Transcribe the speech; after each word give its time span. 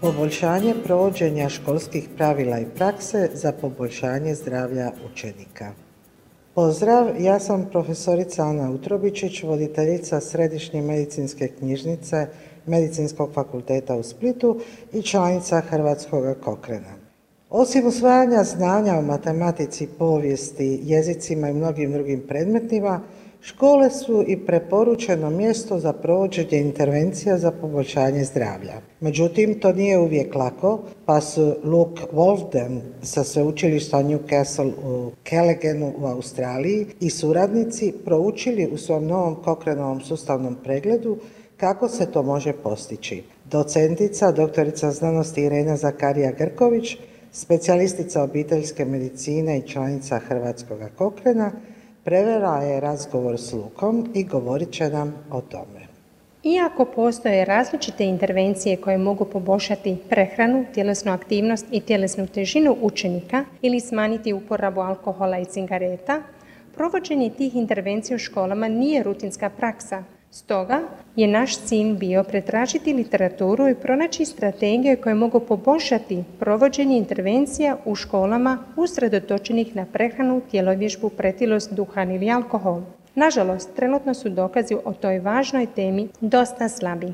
Poboljšanje 0.00 0.74
provođenja 0.84 1.48
školskih 1.48 2.08
pravila 2.16 2.58
i 2.58 2.66
prakse 2.76 3.30
za 3.34 3.52
poboljšanje 3.52 4.34
zdravlja 4.34 4.92
učenika. 5.12 5.72
Pozdrav, 6.54 7.20
ja 7.20 7.40
sam 7.40 7.66
profesorica 7.72 8.42
Ana 8.42 8.70
Utrobičić, 8.70 9.42
voditeljica 9.42 10.20
Središnje 10.20 10.82
medicinske 10.82 11.48
knjižnice 11.48 12.26
Medicinskog 12.66 13.30
fakulteta 13.34 13.96
u 13.96 14.02
Splitu 14.02 14.60
i 14.92 15.02
članica 15.02 15.60
Hrvatskog 15.60 16.24
kokrena. 16.44 16.94
Osim 17.50 17.86
usvajanja 17.86 18.44
znanja 18.44 18.94
o 18.98 19.02
matematici, 19.02 19.88
povijesti, 19.98 20.80
jezicima 20.82 21.48
i 21.48 21.54
mnogim 21.54 21.92
drugim 21.92 22.22
predmetima, 22.28 23.00
Škole 23.40 23.90
su 23.90 24.24
i 24.26 24.36
preporučeno 24.46 25.30
mjesto 25.30 25.78
za 25.78 25.92
provođenje 25.92 26.58
intervencija 26.58 27.38
za 27.38 27.50
poboljšanje 27.50 28.24
zdravlja. 28.24 28.80
Međutim, 29.00 29.60
to 29.60 29.72
nije 29.72 29.98
uvijek 29.98 30.34
lako, 30.34 30.80
pa 31.06 31.20
su 31.20 31.54
Luke 31.64 32.02
Wolfden 32.12 32.80
sa 33.02 33.24
sveučilišta 33.24 33.96
Newcastle 34.02 34.72
u 34.84 35.10
Kellegenu 35.22 35.92
u 35.98 36.06
Australiji 36.06 36.86
i 37.00 37.10
suradnici 37.10 37.94
proučili 38.04 38.68
u 38.72 38.76
svom 38.78 39.06
novom 39.06 39.34
Kokrenovom 39.34 40.00
sustavnom 40.00 40.56
pregledu 40.64 41.16
kako 41.56 41.88
se 41.88 42.12
to 42.12 42.22
može 42.22 42.52
postići. 42.52 43.22
Docentica, 43.44 44.32
doktorica 44.32 44.90
znanosti 44.90 45.42
Irena 45.42 45.76
Zakarija 45.76 46.32
Grković, 46.32 46.96
specijalistica 47.32 48.22
obiteljske 48.22 48.84
medicine 48.84 49.58
i 49.58 49.68
članica 49.68 50.18
Hrvatskog 50.18 50.78
Kokrena, 50.96 51.52
Prevela 52.04 52.56
je 52.56 52.80
razgovor 52.80 53.40
s 53.40 53.52
Lukom 53.52 54.10
i 54.14 54.24
govorit 54.24 54.70
će 54.70 54.88
nam 54.88 55.14
o 55.30 55.40
tome. 55.40 55.88
Iako 56.44 56.84
postoje 56.84 57.44
različite 57.44 58.04
intervencije 58.04 58.76
koje 58.76 58.98
mogu 58.98 59.24
poboljšati 59.24 59.96
prehranu, 60.08 60.64
tjelesnu 60.74 61.12
aktivnost 61.12 61.66
i 61.70 61.80
tjelesnu 61.80 62.26
težinu 62.26 62.76
učenika 62.80 63.44
ili 63.62 63.80
smanjiti 63.80 64.32
uporabu 64.32 64.80
alkohola 64.80 65.38
i 65.38 65.44
cigareta, 65.44 66.22
provođenje 66.74 67.30
tih 67.30 67.56
intervencija 67.56 68.14
u 68.14 68.18
školama 68.18 68.68
nije 68.68 69.02
rutinska 69.02 69.50
praksa, 69.50 70.04
Stoga 70.30 70.80
je 71.16 71.26
naš 71.26 71.58
cilj 71.58 71.94
bio 71.94 72.24
pretražiti 72.24 72.92
literaturu 72.92 73.68
i 73.68 73.74
pronaći 73.74 74.24
strategije 74.24 74.96
koje 74.96 75.14
mogu 75.14 75.40
poboljšati 75.40 76.24
provođenje 76.38 76.96
intervencija 76.96 77.76
u 77.84 77.94
školama 77.94 78.58
usredotočenih 78.76 79.76
na 79.76 79.86
prehranu, 79.92 80.40
tjelovježbu, 80.50 81.08
pretilost, 81.08 81.72
duhan 81.72 82.10
ili 82.10 82.30
alkohol. 82.30 82.80
Nažalost, 83.14 83.74
trenutno 83.76 84.14
su 84.14 84.28
dokazi 84.28 84.76
o 84.84 84.92
toj 84.92 85.18
važnoj 85.18 85.66
temi 85.66 86.08
dosta 86.20 86.68
slabi. 86.68 87.12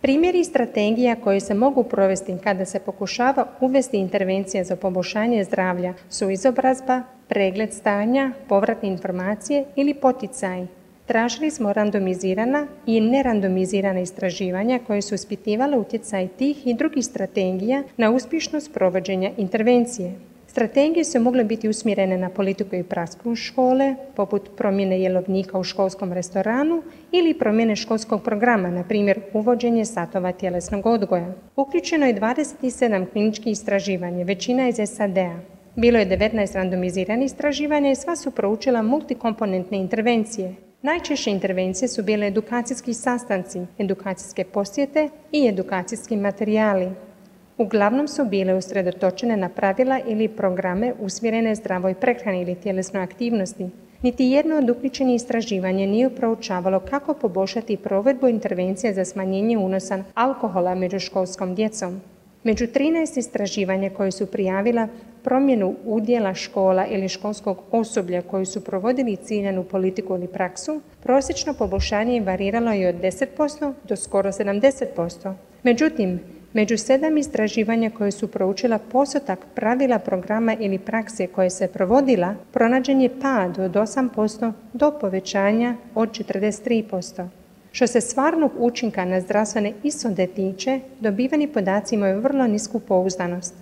Primjeri 0.00 0.44
strategija 0.44 1.16
koje 1.16 1.40
se 1.40 1.54
mogu 1.54 1.82
provesti 1.82 2.34
kada 2.44 2.64
se 2.64 2.80
pokušava 2.80 3.46
uvesti 3.60 3.96
intervencija 3.98 4.64
za 4.64 4.76
poboljšanje 4.76 5.44
zdravlja 5.44 5.94
su 6.10 6.30
izobrazba, 6.30 7.02
pregled 7.28 7.72
stanja, 7.72 8.32
povratne 8.48 8.88
informacije 8.88 9.64
ili 9.76 9.94
poticaj 9.94 10.77
Tražili 11.08 11.50
smo 11.50 11.72
randomizirana 11.72 12.66
i 12.86 13.00
nerandomizirana 13.00 14.00
istraživanja 14.00 14.78
koje 14.86 15.02
su 15.02 15.14
ispitivale 15.14 15.78
utjecaj 15.78 16.28
tih 16.28 16.66
i 16.66 16.74
drugih 16.74 17.04
strategija 17.04 17.82
na 17.96 18.10
uspješnost 18.10 18.74
provođenja 18.74 19.30
intervencije. 19.36 20.12
Strategije 20.46 21.04
su 21.04 21.20
mogle 21.20 21.44
biti 21.44 21.68
usmjerene 21.68 22.18
na 22.18 22.28
politiku 22.28 22.76
i 22.76 22.82
praksu 22.82 23.34
škole, 23.34 23.94
poput 24.16 24.50
promjene 24.56 25.00
jelovnika 25.00 25.58
u 25.58 25.64
školskom 25.64 26.12
restoranu 26.12 26.82
ili 27.12 27.38
promjene 27.38 27.76
školskog 27.76 28.22
programa, 28.22 28.70
na 28.70 28.84
primjer 28.84 29.20
uvođenje 29.32 29.84
satova 29.84 30.32
tjelesnog 30.32 30.86
odgoja. 30.86 31.32
Uključeno 31.56 32.06
je 32.06 32.20
27 32.20 33.06
kliničkih 33.12 33.52
istraživanja, 33.52 34.24
većina 34.24 34.68
iz 34.68 34.76
SAD-a. 34.86 35.40
Bilo 35.76 35.98
je 35.98 36.08
19 36.08 36.54
randomiziranih 36.54 37.26
istraživanja 37.26 37.90
i 37.90 37.96
sva 37.96 38.16
su 38.16 38.30
proučila 38.30 38.82
multikomponentne 38.82 39.78
intervencije. 39.78 40.67
Najčešće 40.82 41.30
intervencije 41.30 41.88
su 41.88 42.02
bile 42.02 42.26
edukacijski 42.26 42.94
sastanci, 42.94 43.60
edukacijske 43.78 44.44
posjete 44.44 45.08
i 45.32 45.48
edukacijski 45.48 46.16
materijali. 46.16 46.90
Uglavnom 47.56 48.08
su 48.08 48.24
bile 48.24 48.54
usredotočene 48.54 49.36
na 49.36 49.48
pravila 49.48 50.00
ili 50.06 50.28
programe 50.28 50.92
usmjerene 51.00 51.54
zdravoj 51.54 51.94
prehrani 51.94 52.42
ili 52.42 52.54
tjelesnoj 52.54 53.02
aktivnosti. 53.02 53.70
Niti 54.02 54.24
jedno 54.24 54.56
od 54.56 54.70
uključenih 54.70 55.16
istraživanja 55.16 55.86
nije 55.86 56.10
proučavalo 56.10 56.80
kako 56.80 57.14
poboljšati 57.14 57.76
provedbu 57.76 58.28
intervencija 58.28 58.92
za 58.92 59.04
smanjenje 59.04 59.58
unosa 59.58 60.04
alkohola 60.14 60.74
među 60.74 60.98
školskom 60.98 61.54
djecom. 61.54 62.00
Među 62.44 62.66
13 62.66 63.18
istraživanja 63.18 63.90
koje 63.90 64.10
su 64.10 64.26
prijavila 64.26 64.88
promjenu 65.24 65.74
udjela 65.84 66.34
škola 66.34 66.86
ili 66.86 67.08
školskog 67.08 67.62
osoblja 67.70 68.22
koji 68.22 68.46
su 68.46 68.64
provodili 68.64 69.16
ciljanu 69.16 69.64
politiku 69.64 70.14
ili 70.14 70.26
praksu, 70.26 70.80
prosječno 71.02 71.54
poboljšanje 71.54 72.20
variralo 72.20 72.72
je 72.72 72.88
od 72.88 72.94
10% 72.94 73.72
do 73.88 73.96
skoro 73.96 74.32
70%. 74.32 75.34
Međutim, 75.62 76.20
među 76.52 76.78
sedam 76.78 77.16
istraživanja 77.16 77.90
koje 77.90 78.10
su 78.10 78.28
proučila 78.28 78.78
postotak 78.78 79.46
pravila 79.54 79.98
programa 79.98 80.56
ili 80.60 80.78
prakse 80.78 81.26
koje 81.26 81.50
se 81.50 81.68
provodila, 81.68 82.34
pronađen 82.52 83.00
je 83.00 83.20
pad 83.20 83.58
od 83.58 83.72
8% 83.72 84.52
do 84.72 84.90
povećanja 85.00 85.76
od 85.94 86.10
43%. 86.10 87.28
Što 87.72 87.86
se 87.86 88.00
stvarnog 88.00 88.52
učinka 88.58 89.04
na 89.04 89.20
zdravstvene 89.20 89.72
ishode 89.82 90.26
tiče, 90.26 90.80
dobivani 91.00 91.48
podaci 91.48 91.94
imaju 91.94 92.20
vrlo 92.20 92.46
nisku 92.46 92.80
pouzdanost. 92.80 93.54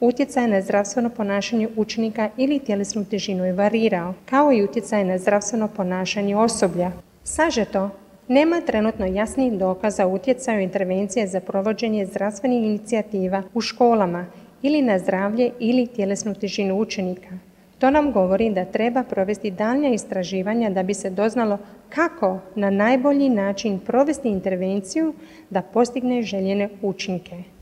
Utjecaj 0.00 0.48
na 0.48 0.60
zdravstveno 0.62 1.10
ponašanje 1.10 1.68
učenika 1.76 2.28
ili 2.36 2.58
tjelesnu 2.58 3.04
težinu 3.04 3.44
je 3.44 3.52
varirao, 3.52 4.14
kao 4.24 4.52
i 4.52 4.62
utjecaj 4.62 5.04
na 5.04 5.18
zdravstveno 5.18 5.68
ponašanje 5.76 6.36
osoblja. 6.36 6.90
Sažeto, 7.24 7.90
nema 8.28 8.60
trenutno 8.60 9.06
jasnih 9.06 9.52
dokaza 9.52 10.06
utjecaju 10.06 10.60
intervencije 10.60 11.26
za 11.26 11.40
provođenje 11.40 12.06
zdravstvenih 12.06 12.64
inicijativa 12.64 13.42
u 13.54 13.60
školama 13.60 14.26
ili 14.62 14.82
na 14.82 14.98
zdravlje 14.98 15.50
ili 15.58 15.86
tjelesnu 15.86 16.34
težinu 16.34 16.78
učenika. 16.80 17.38
To 17.78 17.90
nam 17.90 18.12
govori 18.12 18.50
da 18.50 18.64
treba 18.64 19.02
provesti 19.02 19.50
daljnja 19.50 19.88
istraživanja 19.88 20.70
da 20.70 20.82
bi 20.82 20.94
se 20.94 21.10
doznalo 21.10 21.58
kako 21.88 22.38
na 22.54 22.70
najbolji 22.70 23.28
način 23.28 23.78
provesti 23.78 24.28
intervenciju 24.28 25.14
da 25.50 25.62
postigne 25.62 26.22
željene 26.22 26.68
učinke. 26.82 27.57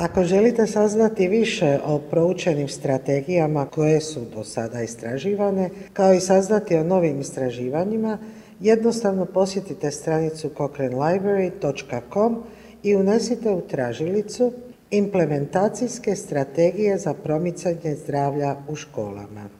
Ako 0.00 0.24
želite 0.24 0.66
saznati 0.66 1.28
više 1.28 1.78
o 1.86 1.98
proučenim 1.98 2.68
strategijama 2.68 3.66
koje 3.66 4.00
su 4.00 4.20
do 4.34 4.44
sada 4.44 4.82
istraživane, 4.82 5.70
kao 5.92 6.14
i 6.14 6.20
saznati 6.20 6.76
o 6.76 6.84
novim 6.84 7.20
istraživanjima, 7.20 8.18
jednostavno 8.60 9.24
posjetite 9.24 9.90
stranicu 9.90 10.50
cochranelibrary.com 10.56 12.42
i 12.82 12.96
unesite 12.96 13.50
u 13.50 13.60
tražilicu 13.60 14.52
implementacijske 14.90 16.16
strategije 16.16 16.98
za 16.98 17.14
promicanje 17.14 17.94
zdravlja 18.04 18.56
u 18.68 18.76
školama. 18.76 19.59